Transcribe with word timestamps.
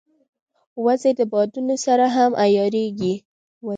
وزې 0.85 1.11
د 1.19 1.21
بادونو 1.31 1.75
سره 1.85 2.05
هم 2.15 2.31
عیارېږي 2.43 3.13